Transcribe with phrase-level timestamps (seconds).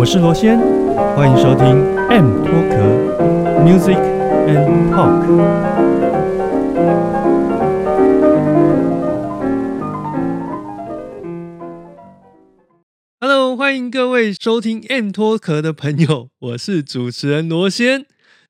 [0.00, 0.58] 我是罗先，
[1.14, 1.66] 欢迎收听
[2.08, 2.74] M 脱壳
[3.62, 3.98] Music
[4.48, 5.26] and Talk。
[13.20, 18.06] Hello，欢迎各位收听 M 脱壳的朋友，我是主持人罗先。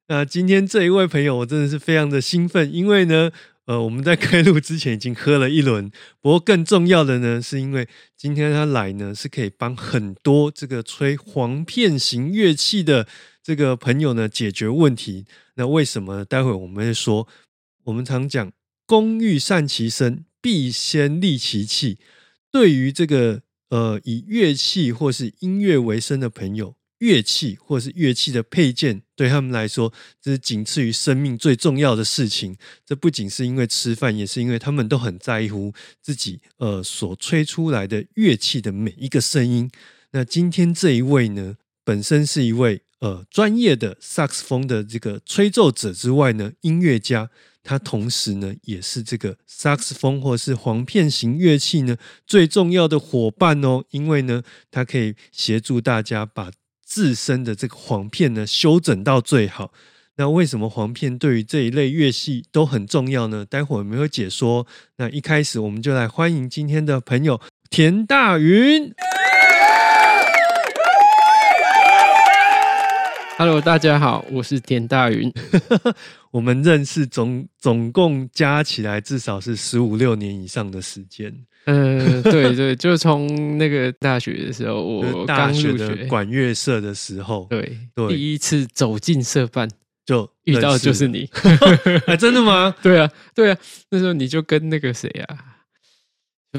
[0.06, 3.32] 那今天这一位朋友，我真的是非常的兴奋，因为呢。
[3.70, 13.06] 呃，我们在开录之前已经喝了一轮，不过更重要的呢，是因为今天他来呢，是可以帮很多这个吹簧片型乐器的
[13.41, 15.24] 这个朋友呢解决问题。
[15.55, 16.24] 那为什么？
[16.24, 17.29] 待会我们会说，
[17.85, 18.51] 我们常讲
[18.87, 22.01] “工欲善其身，必先利其器”。
[22.51, 26.74] 对于这个呃以乐器或是音乐为生的朋友。
[27.01, 32.56] 乐器或是乐器的配件，对他们来说，这是仅次于生命最重要的事情。
[32.84, 39.71] 这不仅是因为吃饭，也是因为他们都很在乎自己呃所吹出来的乐器的每一个声音。
[40.12, 47.30] 那今天这一位呢，本身是一位呃专业的萨克斯风的这个吹奏者之外呢，音乐家，
[47.62, 56.51] 他同时呢也是这个萨克斯风或是簧片型乐器呢最重要的伙伴哦，因为呢，他可以协助大家把。
[56.91, 59.73] 自身的这个簧片呢，修整到最好。
[60.16, 63.46] 那为什么簧片对于这一类乐器都很重要呢？
[63.46, 64.66] 待会儿我们会解说。
[64.97, 67.41] 那一开始我们就来欢迎今天的朋友
[67.71, 68.93] 田大云。
[73.38, 75.33] Hello，大家好，我是田大云。
[76.33, 81.47] 我们认识总总共加起来至少是十五六年以上的时间。
[81.66, 89.69] 嗯，对对，就从那个大学的时候，我刚入学管乐社的时候，对对，第一次走进社办
[90.06, 91.28] 就遇到就是你，
[92.06, 92.75] 啊， 真的吗？
[92.82, 93.59] 对啊，对啊，
[93.91, 95.38] 那时候你就跟那个谁啊，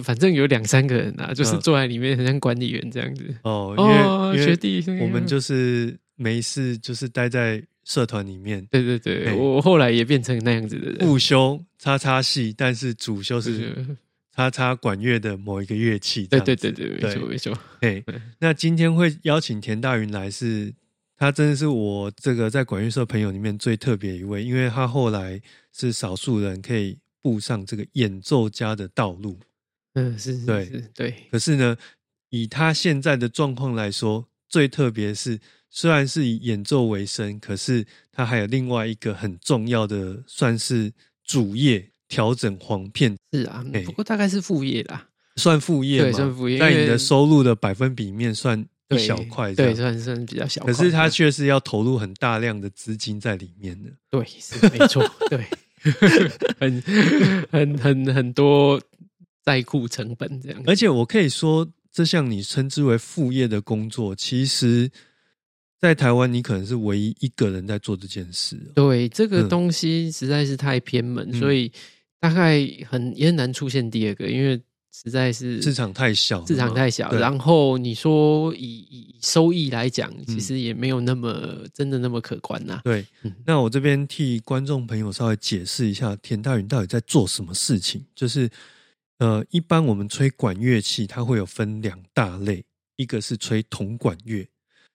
[0.03, 3.23] 反正有两三个人啊，就是坐在里面，很像管理员这样子。
[3.43, 8.65] 哦，因为学弟，我们就是没事，就是待在社团里面。
[8.69, 13.73] 对对对，我后来也变成那样子的人，不修叉叉系，但是主修是。
[14.49, 17.59] 插插管乐的某一个乐器，对对对对，没错没错。
[17.81, 18.03] 哎，
[18.39, 20.73] 那今天会邀请田大云来，是
[21.17, 25.39] 他真的是我这个在管乐社朋友里面最特别一位，因为他后来
[25.71, 29.37] 是少数人可以步上这个演奏家的道路。
[29.93, 31.13] 嗯，是，对对。
[31.29, 31.77] 可是呢，
[32.29, 40.91] 以他现在的状况来说，最特别是虽然是以演奏为生，可是他还有另外一个很重要的，算是
[41.23, 41.90] 主业。
[42.11, 45.07] 调整黄片是啊，不过大概是副业啦，
[45.37, 50.61] 算副业对，算副业，在你的收入的百分比面算一小块，对，算算比较小。
[50.65, 55.01] 可是它却是要投入很大量的资金在里面的，对，是没错，
[55.31, 55.45] 对，
[56.59, 56.81] 很
[57.49, 58.79] 很很很多
[59.41, 60.61] 在库成本这样。
[60.67, 64.91] 而且我可以说，这项你称之为副业的工作，其实。
[65.81, 68.55] 在台湾，你可能是唯一一个人在做这件事。
[68.75, 71.71] 对，这个东西实在是太偏门，所以
[72.21, 74.61] 大概很也很难出现第二个，因为
[74.93, 77.11] 实在是市场太小，市场太小。
[77.13, 82.79] 然后你说以以收益来讲，其实也没有那么真的那么可观呐。
[82.83, 83.03] 对，
[83.45, 88.05] 那我这边替观众朋友稍微解释一下，田大云到底在做什么事情。
[88.13, 88.49] 就是
[89.17, 92.63] 呃，一般我们吹管乐器，它会有分两大类，
[92.97, 94.47] 一个是吹铜管乐。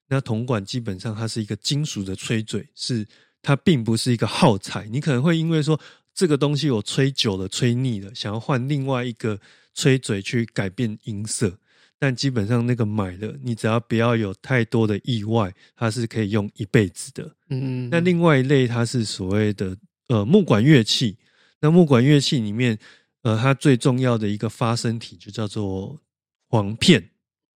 [0.09, 3.05] 那铜管基本上它是一个金属的吹嘴，是
[3.43, 4.87] 它并不是一个耗材。
[4.87, 5.81] 你可能会因为说
[6.17, 9.39] 这个东西我吹久了吹腻了，想要换另外一个
[9.75, 11.59] 吹嘴去改变音色，
[11.99, 17.37] 但基本上那个买了，你只要不要有太多的意外，它是可以用一辈子的。
[17.51, 19.77] 嗯，那另外一类它是所谓的
[20.09, 21.19] 呃木管乐器，
[21.61, 22.79] 那木管乐器里面
[23.21, 26.01] 呃它最重要的一个发声体就叫做
[26.49, 27.11] 簧片。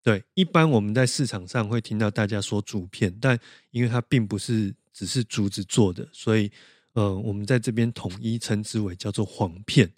[0.02, 3.38] 对，一般我们在市场上会听到大家说竹片，但
[3.70, 6.50] 因为它并不是只是竹子做的，所以
[6.98, 9.88] 呃，我们在这边统一称之为叫做簧片。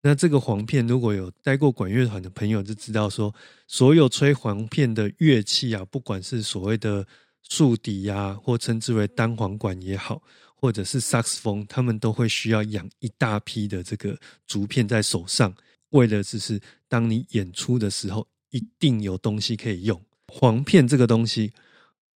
[0.00, 3.34] 那这个簧片，如果有待过管乐团的朋友就知道，说
[3.66, 7.06] 所有吹簧片的乐器啊，不管是所谓的
[7.42, 10.22] 竖笛呀，或称之为单簧管也好，
[10.54, 15.52] 或者是萨克斯风，他们都会需要养一大批的这个竹片在手上，
[15.90, 16.58] 为了只是
[16.88, 18.26] 当你演出的时候。
[18.50, 20.02] 一定有东西可以用
[20.32, 21.52] 簧片这个东西，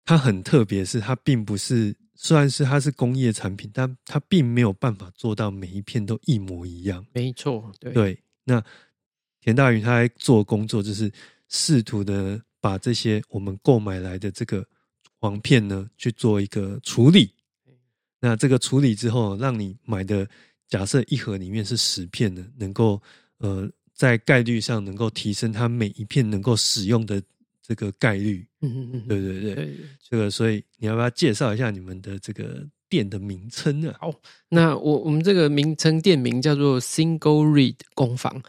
[0.04, 7.04] 它很特别，是它并不是，虽然是它是工业产品，但它并没有办法做到每一片都一模一样。
[7.14, 8.62] 没错，对对，那
[9.40, 11.10] 田大宇他在做工作，就是
[11.48, 14.62] 试图的把这些我们购买来的这个
[15.18, 17.32] 黄片呢去做一个处理。
[18.20, 20.28] 那这个处理之后，让你买的
[20.68, 23.00] 假设一盒里面是十片的，能够
[23.38, 27.22] 呃在概率上能够提升它每一片能够使用的
[27.70, 28.44] 这个概率。
[28.62, 29.76] 嗯嗯嗯，对对对，对。
[30.08, 33.94] 这个所以你要不要介绍一下你们的这个店的名称呢？
[34.00, 34.12] 好，
[34.48, 38.42] 那我我们这个名称店名叫做 Single Reed 工坊。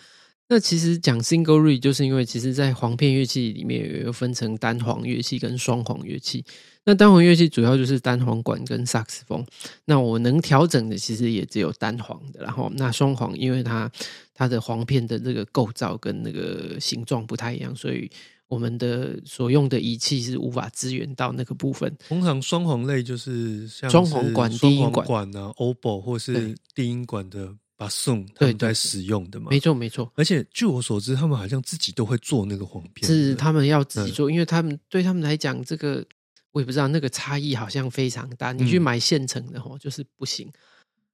[0.48, 6.44] 那其实讲 Single Reed 就是因为其实在簧片乐器里面有分成单簧乐器跟双簧乐器。
[6.84, 9.46] 那单簧乐器主要就是单簧管跟萨克斯风。
[9.86, 13.90] 那我能调整的其实也只有单簧的，然后那双簧因为它
[14.34, 18.10] 它的簧片的这个构造跟那个形状不太一样，所以
[18.52, 21.90] 我们的所用的仪器是无法支援到那个部分。
[22.10, 29.48] 通常双簧类就是像双簧管、低音管啊、oboe 或是低音管的把送他们在使用的嘛。
[29.50, 30.12] 没错没错。
[30.16, 36.06] 而且据我所知，他们好像自己都会做那个簧片，是他们要自己做，因为他们对他们来讲这个。
[36.54, 40.52] 我也不知道那个差异好像非常大，你去买现成的哦，就是不行。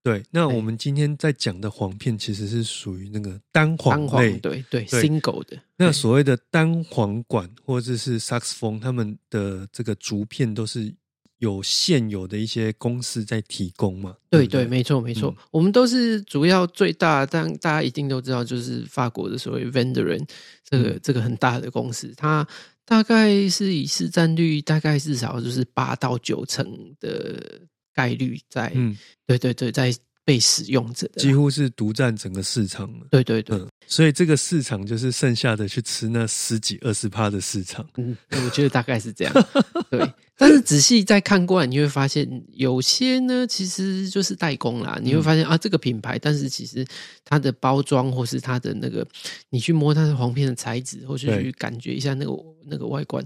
[0.07, 5.59] 对，那我们今天在讲的簧片其实是属于那个单簧类，对对，single 的。
[5.75, 10.95] 那所谓的单簧管或者是萨克斯风，他们的这个竹片都是
[11.39, 14.15] 有现有的一些公司在提供嘛？
[14.29, 20.25] 对对，没错没错，我们都是主要最大，但大家一定都知道，就是法国的所谓 Venderin
[20.63, 22.47] 这个这个很大的公司，它。
[22.89, 26.65] 大概是以市占率，大概至少就是八到九成
[27.01, 27.59] 的
[27.97, 28.95] 概率在，嗯
[29.25, 29.91] 对对对，在
[30.23, 33.07] 被使用者，几乎是独占整个市场了。
[33.09, 37.87] 对对对，所以这个市场就是剩下的去吃那十几二十趴的市场。
[37.95, 39.33] 嗯，我觉得大概是这样。
[39.89, 40.13] 对。
[40.39, 44.99] 但是仔细再看过来，你会发现有些呢，其实就是代工啦。
[45.01, 46.85] 你会发现啊，这个品牌，但是其实
[47.25, 49.07] 它的包装或是它的那个，
[49.49, 52.31] 你去摸它的黄片的材质，或是去感觉一下那个
[52.67, 53.25] 那个外观，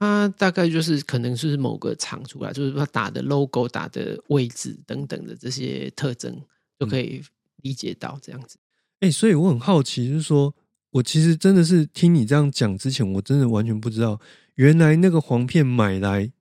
[0.00, 6.36] 它大概就是可能是某个厂出来，就是它打的 logo、打的位置等等的这些特征，
[6.76, 7.22] 就可以
[7.62, 8.58] 理解到这样子。
[8.98, 10.52] 哎，所以我很好奇，就是说
[10.90, 14.20] 我其实真的是听你这样讲之前，我真的完全不知道，
[14.56, 16.32] 原来那个黄片买来。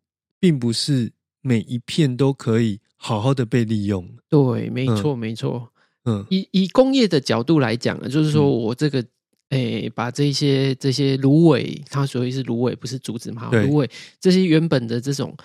[0.42, 4.10] 并不是每一片都可以好好的被利用。
[4.30, 5.70] 对，没错，没错。
[6.06, 9.06] 嗯，以以工业的角度来讲啊，就是说我这个，
[9.50, 13.50] 诶，把这些这些芦苇，它所谓是芦苇，不是竹子嘛？
[13.52, 15.36] 芦苇这些原本的这种，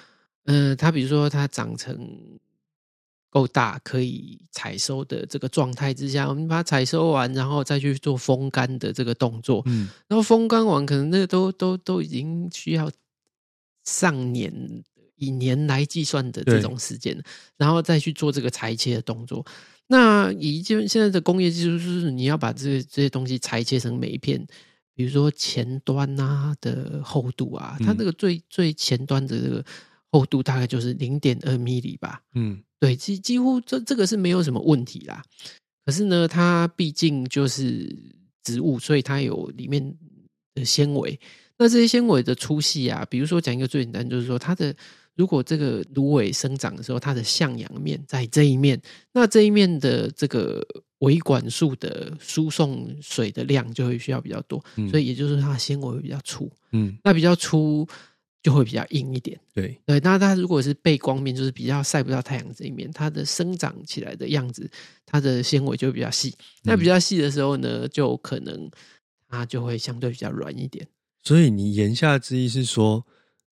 [0.44, 1.96] 嗯，它比如说它长成
[3.30, 9.62] 够大，可以采收的这个状态之下，我们把它采收完，然后再去做风干的这个动作。
[9.66, 12.90] 嗯，然后风干完，可能那个都都都已经需要。
[13.86, 14.50] 上年
[15.16, 17.22] 以年来计算的这种时间，
[17.58, 19.44] 然后再去做这个裁切的动作。
[19.86, 24.44] 那以就现在的工业技术，就是你要把这这些东西裁切成每一片，
[24.94, 29.64] 比如说前端啊的厚度啊，它这个最最前端的这个
[30.10, 32.22] 厚度大概就是零点二米里吧。
[32.34, 35.22] 嗯，对，几几乎这这个是没有什么问题啦。
[35.84, 37.94] 可是呢，它毕竟就是
[38.42, 39.96] 植物，所以它有里面
[40.54, 41.20] 的纤维。
[41.58, 44.74] 那这些纤维的粗细啊，比如说讲一个最简单，就是说它的
[45.14, 48.80] 如果这个芦苇生长的时候，它的向阳面在这一面，
[49.12, 50.66] 那这一面的这个
[50.98, 57.86] 维管束的输送水的量就会需要比较多，所以也就是它的纤维会比较粗，嗯，那比较粗
[58.42, 60.00] 就会比较硬一点，对对。
[60.00, 64.70] 那它如果是背光面，就是比较晒不到太阳这一面，它的生长起来的样子，
[65.06, 66.34] 它的纤维就比较细。
[66.62, 68.70] 那比较细的时候呢，就可能
[69.28, 70.86] 它就会相对比较软一点。
[71.22, 73.06] 所以你言下之意是说，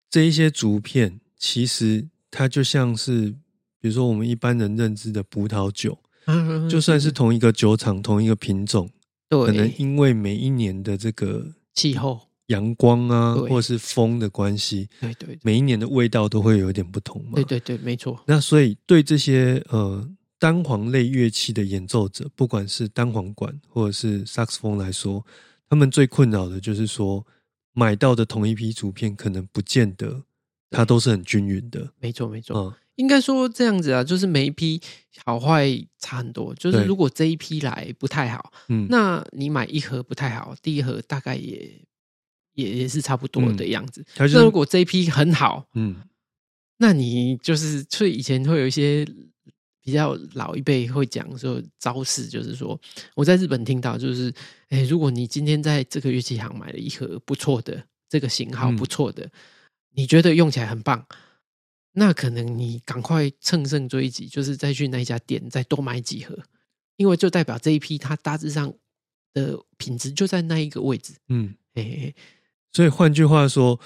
[0.10, 3.30] 这一些竹片其实它就像是，
[3.80, 5.98] 比如说我们一般人认知的葡萄酒，
[6.70, 8.90] 就算是同一个酒厂、同一个品种，
[9.30, 17.34] 对可能因为每一年的这个气候、阳光啊，或是风的关系，对对，每一年的味道都会有一点不同嘛。
[17.36, 18.22] 对对对，没错。
[18.26, 20.08] 那所以对这些呃
[20.40, 25.26] 单簧类乐器的演奏者，不管是单簧管或者是萨克斯风来说，
[25.70, 27.26] 他们最困扰的就是说。
[27.80, 30.24] 买到的同一批竹片，可能不见得
[30.70, 31.92] 它都是很均匀的。
[32.00, 32.58] 没错，没错。
[32.58, 34.82] 嗯，应该说这样子啊，就是每一批
[35.26, 35.68] 好坏
[36.00, 36.54] 差很多。
[36.56, 41.72] 就是如果这一批来不太好，嗯，那你买一盒不太好，第一盒大概也
[42.54, 44.06] 也也是差不多的样子。
[44.18, 45.96] 那如果这一批很好，嗯，
[46.78, 49.08] 那你就是所以以前会有一些。
[49.80, 52.78] 比较老一辈会讲说招式，就是说
[53.16, 54.30] 我在日本听到，就是
[54.68, 59.32] 哎，如果你今天在这个乐器行买了一盒不错的这个型号不错的，
[59.98, 61.08] 你觉得用起来很棒，
[61.94, 66.38] 那可能你赶快乘胜追击，就是再去那家店再多买几盒，
[66.98, 68.72] 因为就代表这一批它大致上
[69.34, 71.14] 的品质就在那一个位置。
[71.30, 72.14] 嗯，哎，
[72.72, 73.80] 所以换句话说，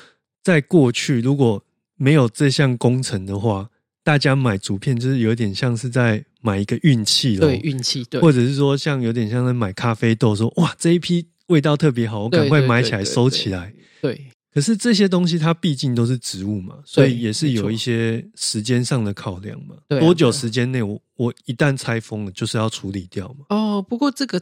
[0.43, 1.63] 在过去如果
[1.95, 3.69] 没有这项工程的话，
[4.03, 14.25] 大家买竹片就是有点像是在买一个运气了，对运气，对，或者是说像有点像在买咖啡豆，说哇这一批味道特别好，我赶快买起来收起来，对。
[14.53, 19.75] 可是这些东西它毕竟都是植物嘛，所以也是有一些时间上的考量嘛。
[19.99, 23.45] 多久时间内，我我一旦拆封了，就是要处理掉嘛。
[23.49, 24.41] 哦，不过这个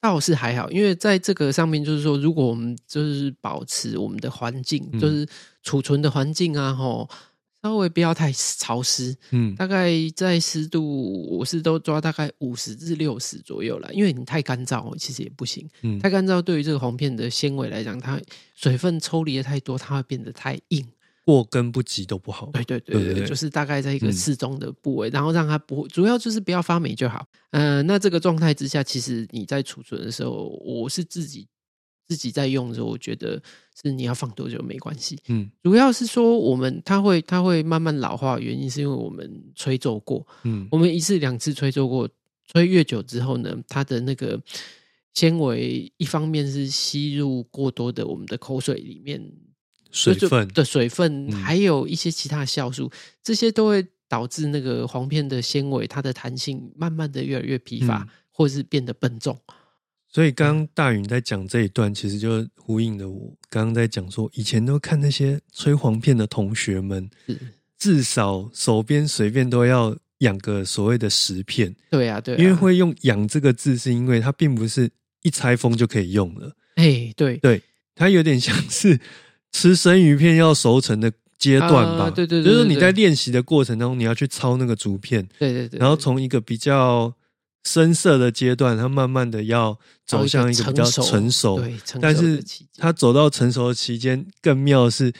[0.00, 5.26] 倒是还好，因为在这个上面，就是说，如果我们就是保持我们的环境，就是
[5.62, 7.08] 储存的环境啊，吼。
[7.62, 18.20] 稍微不要太潮湿，嗯，大概在湿度我是都抓大概五十至六十左右了，因为你太干燥其实也不行，嗯，太干燥对于这个红片的纤维来讲，它
[18.56, 20.84] 水分抽离的太多，它会变得太硬，
[21.24, 22.50] 过根不及都不好。
[22.52, 27.24] 对对对对，就是大概在一个适中的部位，然后让它不主要就是不要发霉就好。
[27.52, 31.46] 嗯，那这个状态之下，其实你在储存的时候，我是自己。
[32.08, 33.40] 自己在用的时候，我觉得
[33.80, 35.18] 是你要放多久没关系。
[35.28, 40.26] 嗯，主要是说我们它会它会慢慢老化，原因是因为我们吹奏过。
[40.44, 42.08] 嗯，我们一次两次吹奏过，
[42.52, 44.40] 吹越久之后呢，它的那个
[45.14, 49.22] 纤维一方面是吸入过多的我们的口水里面
[49.90, 52.90] 水分的水分，还有一些其他酵素，
[53.22, 59.38] 这些都会导致那个黄片的纤维它的弹性慢慢的越来越疲乏，或是变得笨重。
[60.12, 67.08] 所以刚刚大允在讲这一段，其实就呼应了我刚刚在讲说，以前都看那些吹黄片的同学们，
[67.78, 71.74] 至少手边随便都要养个所谓的十片。
[71.90, 74.90] 对啊，对，因为会用“养”这个字，是因为它并不是
[75.22, 76.54] 一拆封就可以用了。
[76.74, 77.62] 哎，对，对，
[77.94, 79.00] 它有点像是
[79.50, 82.10] 吃生鱼片要熟成的阶段吧？
[82.10, 85.26] 对对，就是你在练习的过程当中，你要去抄那个竹片。
[85.38, 87.10] 对对对，然后从一个比较。
[87.64, 92.42] 深色的阶段，他慢慢的要走向一个比较成熟，对，但是
[92.76, 95.12] 他走到成熟的期间，更妙的是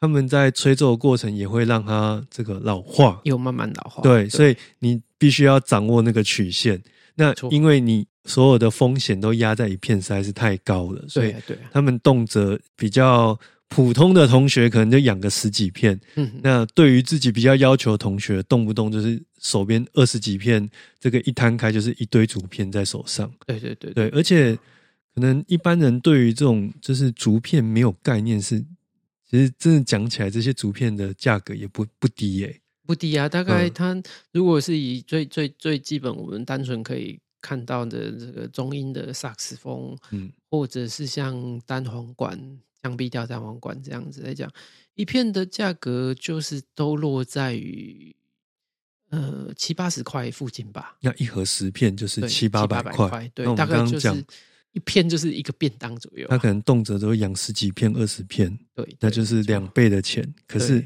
[0.00, 4.02] 他们在吹奏的过程也会让他这个老化，又慢慢老化。
[4.02, 6.82] 对，所以你必须要掌握那个曲线。
[7.16, 11.34] 那因为你所有的风险都压在一片，实在是太高了，所以
[11.70, 13.38] 他们动辄比较。
[13.72, 20.70] 普通的同学可能就养个十几片，嗯，那对于自己比较要求的同学，动不动就是手边二十几片，
[21.00, 23.28] 这个一摊开就是一堆竹片在手上。
[23.46, 24.54] 对对对对，而且
[25.14, 28.60] 可能一般人对于这种就是竹片没有概念，是
[29.28, 33.28] 其实真的讲起来，这些竹片的价格也不不低耶，不低啊。
[33.28, 42.58] 大概它如果是以最最最基本，我们单纯可以看到的这个中音的萨克斯风，嗯，或者是像单簧管。
[42.82, 44.50] 降 B 调单簧管这样子来讲，
[44.94, 48.16] 一片的价格就是都落在于
[49.10, 50.96] 呃七八十块附近吧。
[51.00, 54.24] 那一盒十片就是七八百块，对，大概就是
[54.72, 56.26] 一片就是一个便当左右。
[56.28, 60.34] 他可能动辄都养十几片、二十片，对，那就是两倍的钱。
[60.46, 60.84] 可是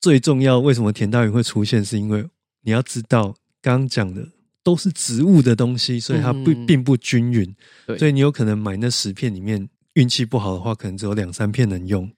[0.00, 1.84] 最重要，为什么田大云会出现？
[1.84, 2.24] 是因为
[2.62, 4.28] 你要知道，刚刚讲的
[4.62, 7.56] 都是植物的东西，所以它不并不均匀，
[7.98, 9.68] 所以你有可能买那十片里面。
[9.94, 12.10] 运气不好的话，可能只有两三片能用。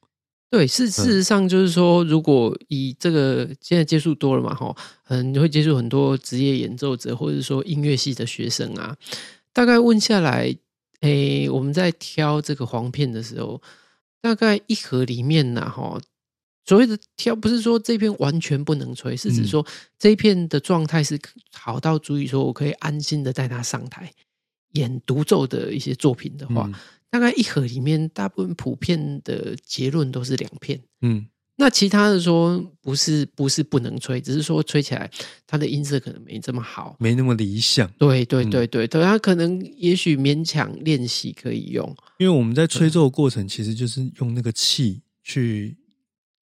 [0.57, 4.75] 对，是事实上就是说，如果以这个现在接触多了嘛，哈，
[5.09, 8.97] 嗯，你会接触很多职业演奏者，或者说音乐系的学生啊。
[9.53, 10.57] 大概问下来，
[11.01, 13.61] 诶，我们在挑这个黄片的时候，
[14.23, 16.01] 大概一盒里面呢，哈，
[16.65, 19.67] 所谓的挑不是说这片完全不能吹，是指说
[19.99, 21.21] 这一片的状态是
[21.53, 24.11] 好到足以说我可以安心的带它上台
[24.73, 26.71] 演独奏的一些作品的话。
[27.11, 30.81] 大概一盒里面，大部分普遍的结论都是两片。
[31.01, 35.11] 嗯，那其他的说不是不是不能吹，只是说吹起来
[35.47, 37.91] 它的音色可能没这么好，没那么理想。
[37.99, 41.89] 对对对对对，它可能也许勉强练习可以用。
[42.19, 45.77] 因为我们在吹奏的过程，其实就是用那个气去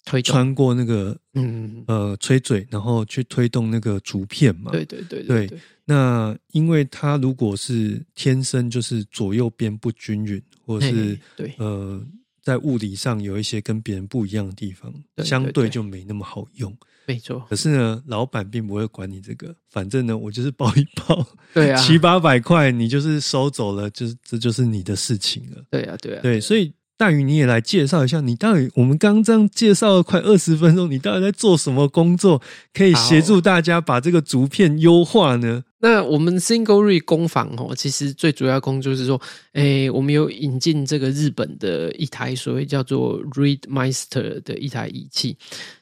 [0.06, 4.72] 推穿过那个嗯呃吹嘴，然后去推动那个竹片嘛。
[4.72, 5.60] 对对对对。
[5.86, 10.42] 那因为它如果是天生就是左右边不均匀。
[10.66, 12.02] 或是对呃，
[12.42, 16.74] 在物理上有一些跟别人不一样的地方，相对就没那么好用。
[17.06, 17.46] 没错。
[17.50, 25.62] 可是呢，老板并不会管你这个，反正呢，我就是包一包，对啊， 七八百块，你就是收走了，就是这就是你的事情了。
[25.70, 26.40] 对啊，对啊，对。
[26.40, 32.42] 所以大宇，你也来介绍一下，你到底我们刚刚这样介绍了快二十分钟，你到底在做什么工作，
[32.74, 35.64] 可以协助大家把这个竹片优化呢？
[35.80, 39.20] 那我们 Single Re 工坊哦，其实最主要工作是说，
[39.52, 45.36] 诶，我们有引进这个日本的一台所谓叫做 Read Master 的一台仪器。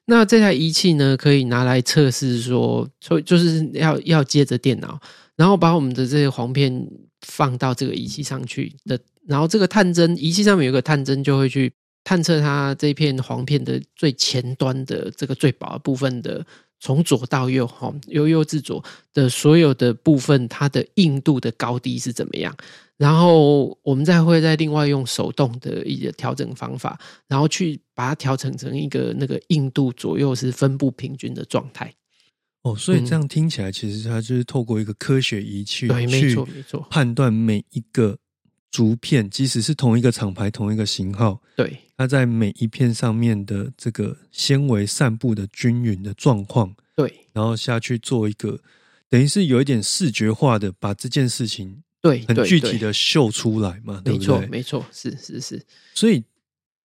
[0.06, 5.00] 那这台仪器呢，可以拿来测试说，所以就是要要接着电脑，
[5.36, 6.88] 然后把我们的这些黄片
[7.22, 11.72] 放到这个仪器上去的，然后这个探针仪器上面有个探针，就会去
[12.04, 16.46] 探测它这片黄片的最前端的这个最薄部分的。
[16.84, 22.52] 从左到右，哈，由右至左的所有的部分，它的硬度的高低是怎么样？
[22.98, 31.94] 然后我们再会再另外用手动的一个调整方法，然后去把它调整成一个那个硬度左右是分布平均的状态。
[32.64, 38.18] 哦，所以这样听起来，其实它就是透过一个科学仪器，对，没错，没错，判断每一个
[38.72, 41.78] 竹片，即使是同一个厂牌、同一个型号，对。
[41.98, 48.60] 它在每一片上面的这个纤维散布的均匀的状况，对，然后下去做一个，
[49.08, 55.64] 等于是有一点视觉化的把这件事情，对，很具体的秀出来嘛，没错，没错，是是是，
[55.94, 56.24] 所以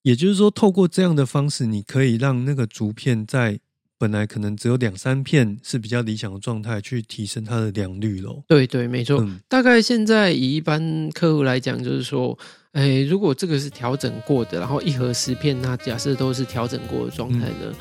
[0.02, 3.58] 也就是说，透过这样的方式，你可以让那个竹片在。
[3.98, 8.42] 本来可能只有两三片是比较理想的状态，去提升它的良率喽。
[8.46, 9.26] 对对，没错。
[9.48, 12.38] 大概现在以一般客户来讲，就是说，
[12.72, 17.74] 哎，如果这个是调整过的，然后一盒十片，那假设都是调整过的状态呢，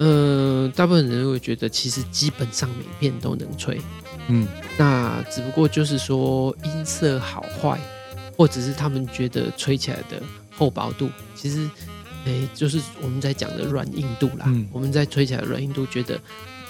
[0.00, 3.80] 嗯，大部分人会觉得其实基本上每片都能吹。
[4.28, 7.80] 嗯，那只不过就是说音色好坏，
[8.36, 11.66] 或者是他们觉得吹起来的厚薄度，其实。
[12.24, 14.44] 哎，就是我们在讲的软硬度啦。
[14.46, 16.20] 嗯，我们在吹起来软硬度，觉得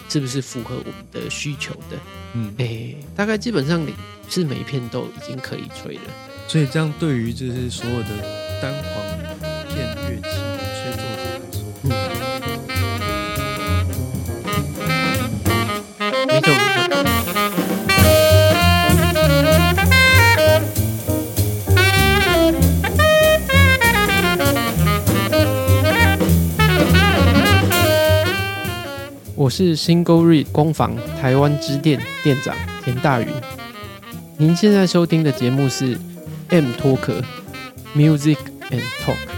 [0.08, 1.98] 是不是符合我们的需求的？
[2.34, 3.94] 嗯，哎，大概基本上你
[4.28, 6.02] 是每一片都已经可以吹了。
[6.48, 8.08] 所以这样对于就是所有的
[8.60, 9.02] 单簧
[9.68, 10.61] 片乐器
[29.42, 33.26] 我是 Single Read 工坊台湾支店店长田大云。
[34.38, 35.98] 您现在收听的节目是
[36.50, 37.24] M Talk
[37.92, 38.38] Music
[38.70, 39.31] and Talk。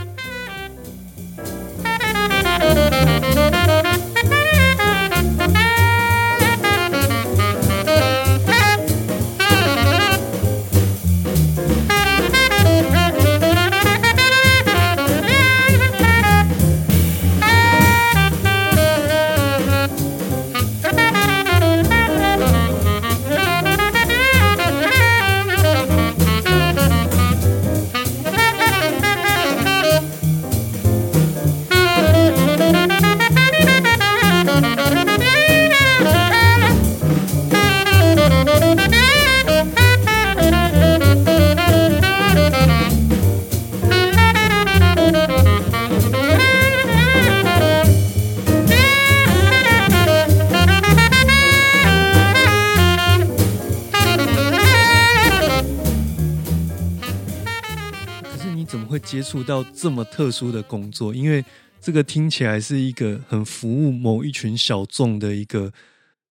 [59.25, 61.45] 触到这么特殊的工作，因为
[61.81, 65.73] 这个听起来是一个很服务某一群小众的一个。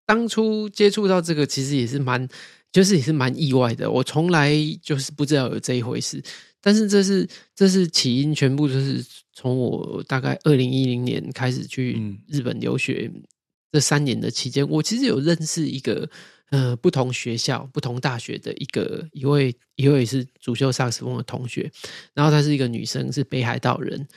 [0.06, 2.25] 当初接触到这个，其实也是蛮，
[2.71, 3.89] 就是也是蛮意外的。
[3.89, 6.23] 我从来就是不知道有这一回事，
[6.62, 9.03] 但是这是这是起因，全部就是
[9.34, 13.12] 从我大概二零一零年开始去日本留学
[13.71, 16.10] 这三年的期间，我其实有认识一个。
[16.51, 21.71] 呃，不同学校、不同大学的一个一位一位是主修萨克斯风的同学，
[22.13, 24.08] 然后她是一个女生，是北海道人。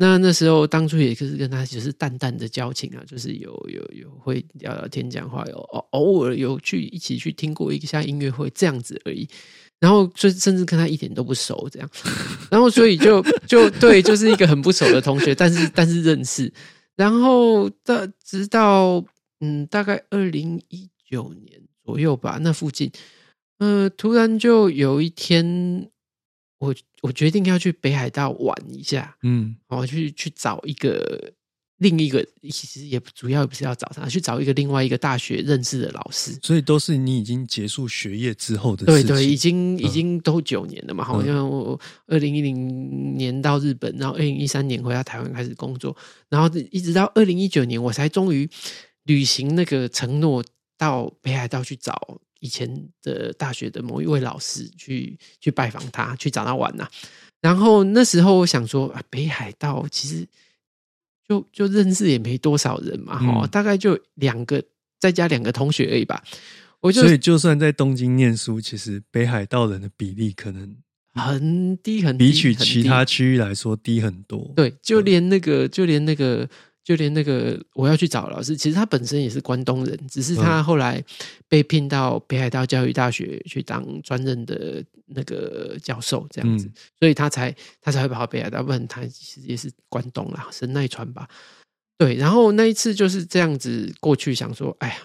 [0.00, 9.26] 那那时候当初也就是跟她只是淡淡的交情啊，就是有有有会聊聊天、讲话，有偶偶尔有去一起去听过一下音乐会这样子而已。
[9.80, 11.90] 然后就甚至跟她一点都不熟，这样。
[12.50, 16.52] 然后所以就就对，就是一个很不熟的同学，但是但是认识。
[16.96, 19.02] 然后到直到
[19.40, 21.62] 嗯，大概二零一九年。
[21.88, 22.92] 左右吧，那附近，
[23.60, 25.88] 嗯，突然就有一天，
[26.58, 31.32] 我我决定要去北海道玩一下，嗯，我去去找一个
[31.78, 45.96] 另一个，其实也主要不是要找他，去找一个另外一个大学认识的老师，所以都是你已经结束学业之后的，对对，已经已经都九年了嘛，好像我二零一零年到日本，然后二零一三年回到台湾开始工作，
[46.28, 48.46] 然后一直到二零一九年，我才终于
[49.04, 50.44] 履行那个承诺。
[50.78, 56.88] 到北海道去找以前的大学的某一位老师去去拜访他，去找他玩呐。
[57.40, 60.26] 然后那时候我想说，啊北海道其实
[61.28, 64.62] 就就认识也没多少人嘛，哈，大概就两个
[65.00, 66.22] 再加两个同学而已吧。
[66.80, 70.76] 我就所以就算在东京念书，其实北海道人的比例可能
[71.12, 74.52] 很低很低，比起其他区域来说低很多。
[74.54, 76.48] 对，就连那个，就连那个。
[76.88, 81.04] 就连那个我要去找老师，其实他本身也是关东人，只是他后来
[81.46, 86.66] 被聘到北海道教育大学去当专任的那个教授，这样子，
[86.98, 91.28] 所以他才他才会跑北海道，不然他其实也是关东啦，神奈川吧。
[91.98, 94.96] 对，然后那一次就是这样子过去，想说，哎呀，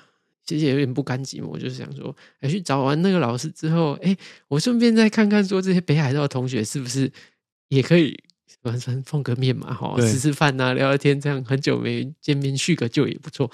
[0.46, 4.16] 其实也有点不甘寂寞，就是想说，哎，去找完那个老师之后，哎，
[4.48, 7.12] 我顺便再看看，说这些北海道的同学是不是
[7.68, 8.18] 也可以。
[8.62, 13.50] 晚上碰个面嘛，哈，吃吃饭呐，聊聊天，这样很久没见面，叙个旧也不错。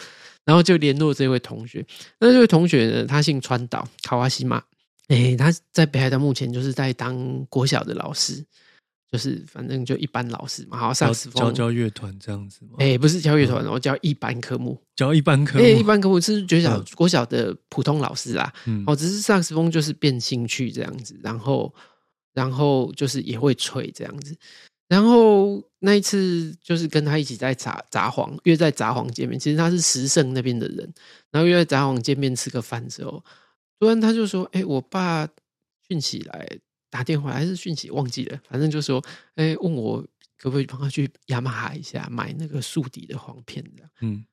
[0.45, 1.85] 然后就联络这位同学。
[2.19, 4.63] 那这位同学呢，他姓川岛，卡瓦西马。
[5.07, 8.45] 哎，他在北海道目前就是在当国小的老师，
[9.11, 12.75] 就是反正就一般老师嘛，好上教教乐团这样子吗？
[12.77, 15.65] 哎，不是教乐团，我教一般科目，教一般科目。
[15.65, 18.53] 哎，一般科目是国小国小的普通老师啦。
[18.85, 21.73] 哦，只是萨克斯风就是变兴趣这样子，然后
[22.33, 24.35] 然后就是也会吹这样子。
[24.89, 30.93] 然后那一次就是跟他一起在札札幌约在札幌见面，其实他是石胜那边的人，
[31.29, 33.23] 然后约在札幌见面吃个饭之后，
[33.79, 35.29] 突然他就说：“哎，我爸
[35.87, 38.99] 讯起来打电话还是讯息忘记了，反正就说，
[39.35, 40.01] 哎，问我
[40.39, 44.25] 可不可以帮他去雅马哈一下买那个竖底的簧片的。”嗯，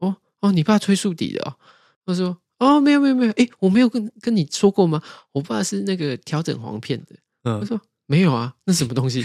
[0.00, 1.56] 哦哦，你爸吹竖底的哦？
[2.04, 5.02] 他说：“哦，没有没有没有，哎，我没有跟跟你说过吗？
[5.32, 7.80] 我爸是那个调整簧片的。”嗯，他说。
[8.06, 9.24] 没有啊，那什么东西？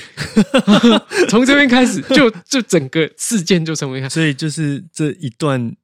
[1.30, 5.76] 从这边开始，就就整个事件就成为，所以就是这一段，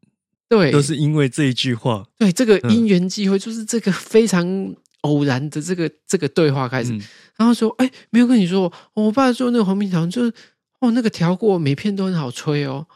[0.47, 6.97] 对，都是因为这一句话，对，这个因缘际会，就是这个非常偶然的这个这个对话开始。
[7.36, 10.34] 然后说，哎，没有跟你说，我爸做那个黄明条，就是
[10.79, 12.88] 哦，那个调过每片都很好吹哦。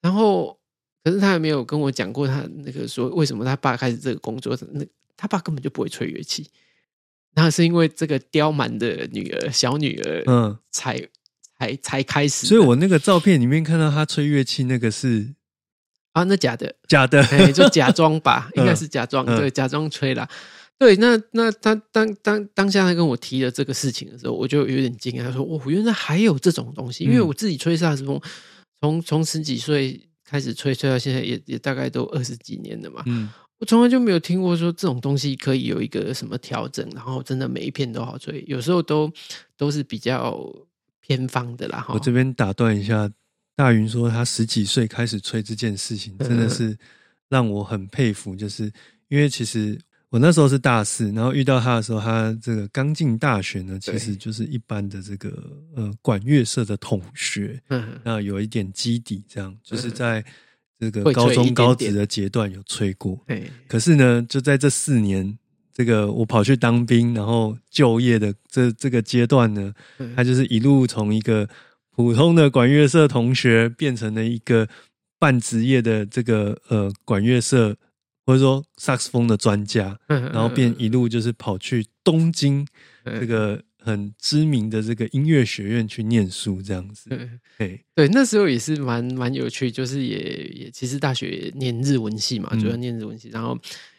[0.00, 0.58] 然后，
[1.04, 4.82] 可是他也没有跟我讲过，他那个说为什么他爸开始这个工作，那
[5.14, 6.48] 他爸根本就不会吹乐器。
[7.36, 10.98] 那是因为这个刁蛮的女儿，小女儿，嗯，才
[11.58, 12.46] 才才开始。
[12.46, 15.34] 所以我那个照片里面看到他吹乐器，那个是
[16.12, 17.22] 啊，那假的，假的，
[17.52, 20.26] 就假装吧， 应该是假装，对，假装吹啦。
[20.78, 28.20] 对，那那他当当当下他跟我提了这个事情的时候，我就有点惊讶，他说：“哦，原来还有这种东西。”因为我自己吹萨克斯风，
[28.80, 33.02] 从从十几岁开始吹，吹到现在也也大概都二十几年了嘛。
[33.06, 33.28] 嗯。
[33.58, 39.10] 我从来就没有听过说这种东西可以有一个什么调整，然后真的每一片都好吹，有时候都
[39.56, 40.38] 都是比较
[41.00, 41.86] 偏方的啦。
[41.88, 43.10] 我这边打断一下，
[43.54, 46.76] 大云说他十几岁开始吹这件事情，真的是
[47.30, 48.36] 让我很佩服。
[48.36, 48.70] 就是
[49.08, 55.30] 因为其实我那时候是大四，然后遇到他的时候，他这个刚进大学呢，其实就是一般的这个
[55.74, 60.22] 呃管乐社的同学，嗯，那有一点基底，这样就是在。
[60.78, 63.18] 这个高中高职的阶段有吹过，
[63.66, 65.38] 可是呢，就在这四年，
[65.72, 69.72] 这个我跑去当兵，然后就业的这这个阶段呢，
[70.14, 71.48] 他就是一路从一个
[71.94, 74.68] 普通的管乐社同学，变成了一个
[75.18, 77.76] 半职业的这个呃管乐社
[78.26, 82.66] 或者说萨克斯风的专家，然后便一路就是跑去东京
[83.04, 83.62] 这个。
[83.86, 87.08] 很知名的这个音乐学院去念书，这样子，
[87.56, 87.80] 对。
[87.94, 90.18] 对，那时候也是蛮蛮有趣，就是也
[90.48, 93.56] 也其实大学念日文系嘛，主要念日文系，然后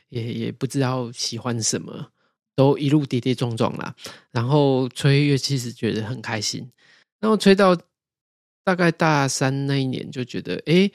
[0.10, 2.12] 也也不知道喜欢什么，
[2.54, 3.96] 都一路跌跌撞撞啦。
[4.32, 6.70] 然后吹乐器是觉得很开心，
[7.22, 7.74] 然后吹到
[8.66, 10.92] 大概大三那一年，就觉得哎，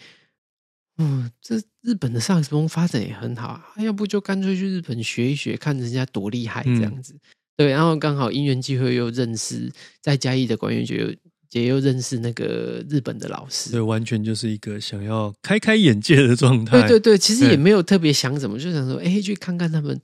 [0.99, 7.17] 嗯，这日本的萨克斯风发展也很好啊，要不就干脆去日本学一学，看人家多厉害这样子。
[7.57, 11.17] 对，然后刚好因缘机会又认识在嘉义的管乐节，
[11.51, 16.81] 也又认识那个日本的老师，对，完全就是一个想要开开眼界的状态。
[16.81, 20.01] 对对对，其实也没有特别想什么，就想说，哎，去看看他们，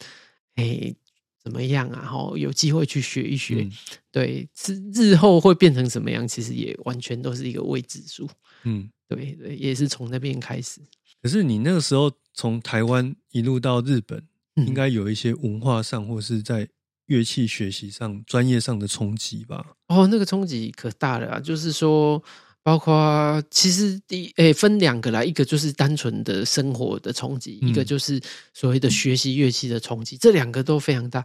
[0.56, 0.94] 哎，
[1.42, 2.04] 怎么样啊？
[2.04, 3.66] 哈，有机会去学一学，
[4.12, 8.28] 对，是日后会变成什么样，其实也完全都是一个未知数。
[8.64, 10.82] 嗯，对对，也是从那边开始。
[11.22, 14.22] 可是你那个时候从台湾一路到日本，
[14.54, 16.68] 应该有一些文化上或是在。
[17.09, 19.64] 乐器学习上、专业上的冲击吧。
[19.88, 21.40] 哦，那个冲击可大了啊！
[21.40, 22.23] 就是说，
[22.62, 28.21] 包括其实第诶分两个啦，一个就是单纯的生活的冲击，一个就是
[28.53, 30.18] 所谓的学习乐器的冲击。
[30.18, 31.25] 这两个都非常大。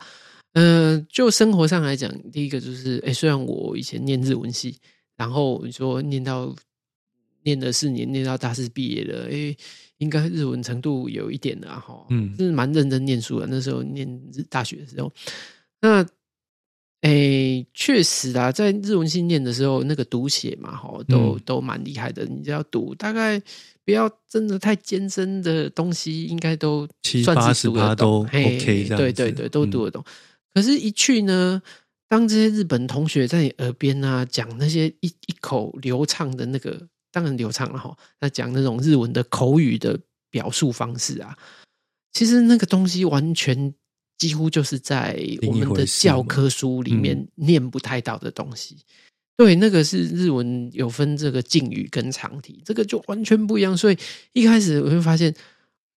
[0.54, 4.78] 嗯，就生活上来讲，第一个就是诶，虽然我以前念日文系，
[5.18, 6.56] 然后你说念到
[7.44, 9.58] 念了四年，念到大四毕业了，诶，
[9.98, 13.48] 应该日文程度有一点的哈，嗯，是蛮认真念书的。
[13.50, 14.08] 那时候念
[14.50, 15.12] 大学的时候。
[15.84, 16.08] 那，
[17.02, 22.24] 诶，确实啊，在日文系念的时候，那个读写嘛，哈，都都蛮厉害的。
[22.24, 23.38] 你只要读，大概
[23.84, 30.02] 不要真的太艰深的东西，应该都七八十八都 OK，对对对，都读得懂。
[30.54, 31.62] 可是，一去呢，
[32.08, 40.00] 当这些日本同学在你耳边啊讲那些一一口流畅的那个，当然流畅了哈，那讲那种日文的口语的
[40.32, 41.38] 表述方式啊，
[42.14, 43.76] 其实那个东西完全。
[44.18, 48.78] 几乎就是在我们的教科书里面念不太到的东西。
[49.36, 53.76] 对，那个是日文有分这个敬语跟长体，这个就完全不一样。
[53.76, 53.98] 所以
[54.34, 55.34] 一开始我会发现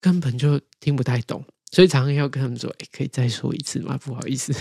[0.00, 3.98] 根本就听不太懂，所以常常要跟他们说：“哎，可以再说一次吗？
[4.02, 4.54] 不好意思。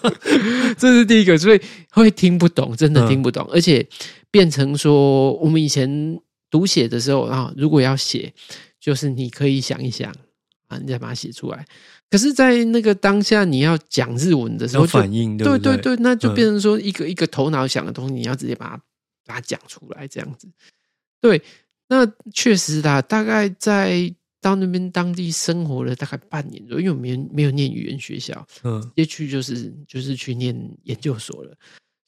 [0.76, 3.84] ”这是第一个，所以会听不懂，真的听不懂，而且
[4.30, 8.32] 变成说我们以前读写的时候啊，如果要写，
[8.78, 10.14] 就是你可以想一想
[10.72, 11.66] 啊，你再把它写出来。
[12.10, 18.76] 可是，在那个当下，你要讲日文的时候，反应对对对，那就变成说一个一个头脑想的东西，你要直接把它
[19.24, 20.48] 把它讲出来，这样子。
[21.20, 21.40] 对，
[21.88, 31.56] 那确实啦，大概在到那边当地生活了大概半年左右，因为我们没有念语言学校，嗯，直接去就是就是去念研究所了，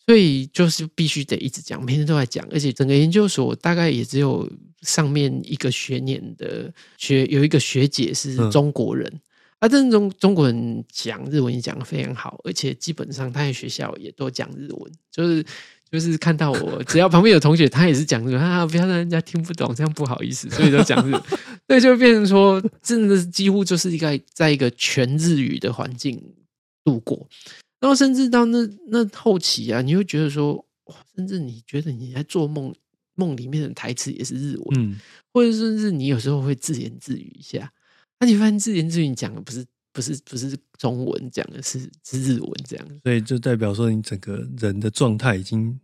[0.07, 4.49] 所以就是必须得一直讲，每天都在讲，而且整个研究所大概也只有
[4.83, 9.21] 上面一个学年的学有一个学姐是中国人。
[9.61, 15.43] 啊，这种中国人讲日文也讲的非常好，而且基本上他在学校也都讲日文，就是
[15.90, 21.14] 就是看到我，只要旁边有同学，他也是讲日文啊，不要让人家听不懂，这样不好意思，所以都讲日。
[21.67, 26.23] 对，就变成说，真的是几乎就是一个在一个全日语的环境
[26.85, 27.27] 度过，
[27.85, 32.75] 然后甚至到那那后期啊，你会觉得说，哇，甚至你觉得你在做梦，
[33.14, 34.99] 梦里面的台词也是日文，嗯，
[35.35, 37.70] 或者甚至你有时候会自言自语一下。
[38.18, 45.79] 那你发现自言自语讲的不是不是不是中文，讲的是是日文这样，所以就代表说你整个人的状态已经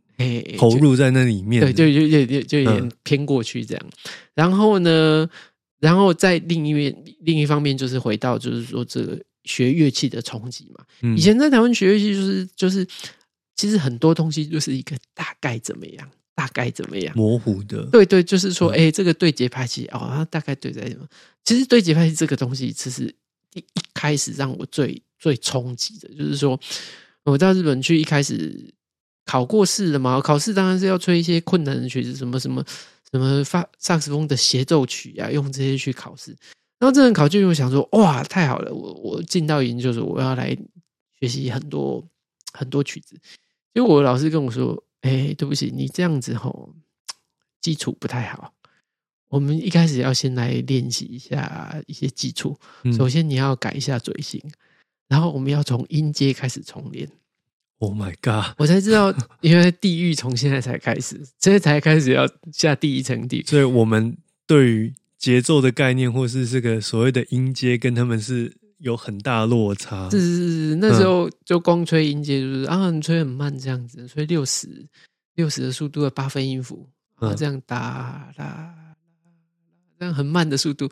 [0.56, 3.86] 投入在那里面，对，就就就就就有点偏过去这样。
[4.34, 5.28] 然后呢，
[5.80, 10.84] 然后在另一面另一方面，就是回到就是说这个学乐器的冲击嘛。
[11.16, 12.86] 以前在台湾学乐器，就是就是
[13.56, 16.08] 其实很多东西就是一个大概怎么样。
[16.32, 17.14] 大概怎么样？
[17.14, 21.06] 模糊的，对对，就是说，哎，这个对节拍器哦，它大概对在什么？
[21.44, 23.14] 其实对节拍器这个东西，其实
[23.52, 26.58] 一一开始让我最最冲击的，就是说，
[27.24, 28.72] 我到日本去一开始
[29.26, 32.64] 考过试了嘛，考试当然是要吹一些困难的曲子，什么什么
[33.10, 36.34] 什么发萨克斯风的协奏曲啊，用这些去考试。
[36.80, 40.56] 然后这人考就我想说，哇，太好了，我我进到研究所，我要来
[41.20, 42.04] 学习很多
[42.52, 43.16] 很多曲子。
[43.72, 44.82] 结果我老师跟我说。
[45.02, 46.74] 哎，对不起，你这样子吼，
[47.62, 48.52] 基础不太好。
[49.28, 52.58] 我们一开始要先来练习一下一些基础。
[52.94, 54.38] 首先你要改一下嘴型，
[55.08, 57.08] 然后我们要从音阶开始重练。
[57.78, 58.54] Oh my god！
[58.58, 63.42] 我才知道，因为地狱从现在才开始，现在才开始要下第一层地。
[63.46, 68.56] 所以我们对于节奏的概念，或是这个所谓的音阶，跟他们是。
[68.80, 74.66] 有很大落差，是是是，那时候就光吹音阶就是啊，你吹很慢这样子，吹六十
[75.34, 78.74] 六十的速度的八分音符啊，这样哒哒，
[79.98, 80.90] 这样很慢的速度，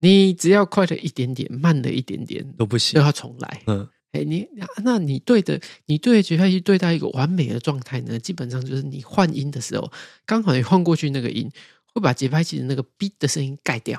[0.00, 3.62] 你只要快了一点点，慢了一点点都不行，都要重来。
[3.68, 4.48] 嗯，哎，你
[4.82, 9.88] 那你对的，你对节拍器对到一个完美的状态呢，基本上就是你换音的时候，
[10.26, 11.48] 刚好你换过去那个音。
[11.94, 13.98] 会把节拍器的那个 B 的声音盖掉，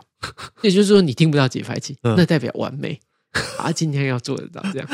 [0.62, 2.99] 也就是说你听不到节拍器，那代表完美。
[3.58, 4.88] 啊，今天要做得到这样，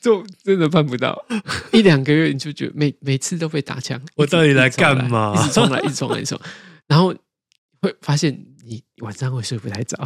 [0.00, 1.26] 做真的办不到，
[1.74, 4.00] 一两个月你就觉得每每次都被打枪。
[4.14, 5.34] 我到底来干嘛？
[5.36, 6.40] 一直重来，一直重来，一直重，
[6.86, 7.14] 然后
[7.82, 8.32] 会发现
[8.64, 9.98] 你晚上会睡不太着，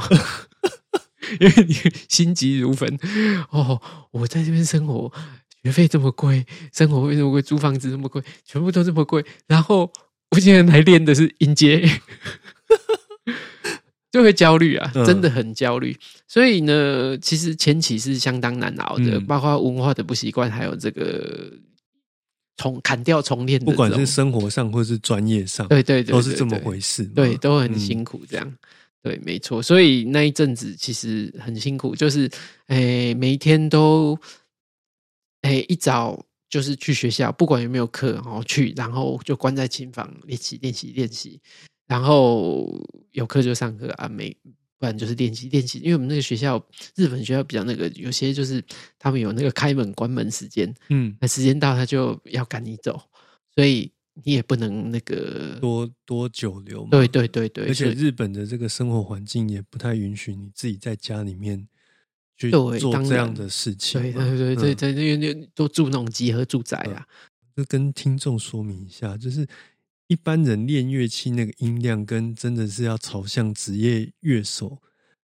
[1.38, 1.74] 因为你
[2.08, 2.98] 心急如焚。
[3.50, 3.80] 哦，
[4.10, 5.12] 我在这边生活，
[5.62, 9.92] 学费这么贵，生活费这么贵，租房子这么贵，全部都这么贵，然后。
[10.30, 11.82] 我现在还练的是音阶，
[14.12, 15.96] 就会焦虑啊，真的很焦虑。
[16.28, 21.52] 所以呢，其实前期是相当难熬的，包括文化的不习惯，还有这个
[22.56, 23.58] 重砍掉重练。
[23.58, 27.02] 不管是生活上或是专业上，对对对，都是这么回事。
[27.06, 28.56] 对，都很辛苦，这样
[29.02, 29.60] 对，没错。
[29.60, 32.30] 所以那一阵子其实很辛苦，就是
[32.68, 34.16] 诶，每一天都
[35.42, 36.24] 诶一早。
[36.50, 41.40] 就是去学校，不管有没有课，然后去，然后就关在琴房练习练习练习，
[41.86, 42.68] 然后
[43.12, 44.36] 有课就上课啊，没
[44.76, 45.78] 不然就是练习练习。
[45.78, 46.60] 因为我们那个学校，
[46.96, 48.62] 日本学校比较那个，有些就是
[48.98, 53.00] 他们有那个开门关门时间，嗯，那时间到他就要赶你走，
[53.54, 53.92] 所以
[54.24, 56.84] 你也不能那个多多久留。
[56.90, 61.68] 对对对对，而且日本的这个生活环境也不太允许你自己在家里面。
[62.48, 64.00] 去做这样的事情。
[64.00, 67.06] 对对对对对，因为都住那种集合住宅啊。
[67.56, 69.46] 就跟听众说明一下，就是
[70.06, 74.78] 一般人练乐器那个音量，跟真的是要朝向职业乐手。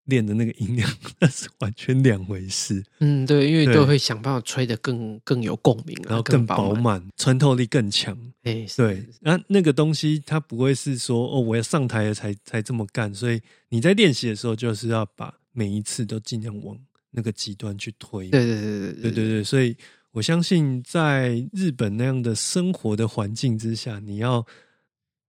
[0.06, 2.84] 练的那个音量 那是完全两回事。
[2.98, 8.12] 嗯，对，因为都会想办法吹得更更有共鸣，然后更饱满，穿透力更强。
[8.42, 13.14] 哎，对，那那个东西它不会是说哦，我要上台了才才这么干。
[13.14, 16.76] 所以你在练习的时候，就是要把每一次都尽量往
[17.12, 18.28] 那个极端去推。
[18.30, 19.44] 对对对对对对对。
[19.44, 19.76] 所以
[20.10, 24.44] 我相信，在日本那样的生活的环境之下，你要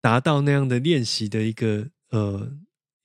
[0.02, 2.52] 达到那样的练习的一个呃。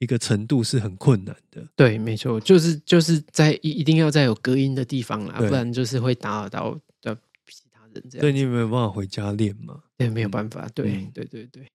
[0.01, 7.95] 一个程度是很困难的，对，没错，就是就是在一一定要在有隔音的地方啦，不然就是会打扰到的其他人。
[8.09, 9.83] 这样，对你有没有办法回家练嘛？
[9.97, 10.69] 对，没有办法。
[10.73, 11.67] 对，对，对，对。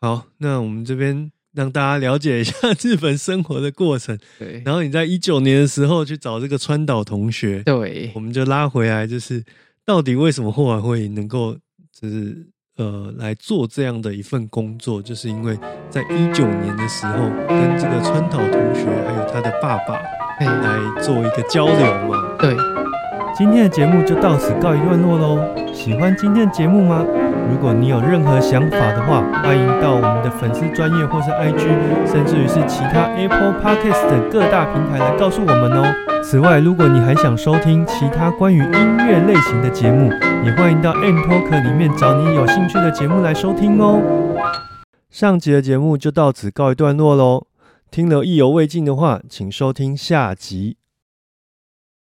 [0.00, 4.18] 好，那我们这边让大家了解一下 日本生活的过程。
[4.38, 9.44] 对，然后你在一九年的时候去找这个川岛同学，对，我们就拉回来，就是
[9.84, 11.56] 到底为什么后来会能够
[11.92, 12.46] 就是。
[12.76, 15.58] 呃，来做这样的一份工作，就是因为
[15.90, 20.00] 在一九年的时候，跟这个川岛同学还有他的爸爸
[20.40, 22.36] 来做一个交流嘛。
[22.38, 22.56] 对，
[23.36, 25.74] 今天的节目就到此告一段落喽。
[25.74, 27.04] 喜欢今天的节目吗？
[27.50, 31.66] 如果你有任何想法的话，欢迎到我们的粉丝专业或是 IG，
[32.06, 35.84] 甚至于是其他 Apple Podcast 等各大平台来告诉我们哦。
[36.22, 40.10] 此外，如果你还想收听其他关于音乐类型的节目，
[40.44, 44.00] 也欢迎到 M Talk 里面找你有兴趣的节目来收听哦。
[45.10, 47.46] 上集的节目就到此告一段落喽。
[47.90, 50.79] 听了意犹未尽的话，请收听下集。